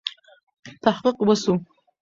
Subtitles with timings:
[0.83, 1.53] تحقیق وسو.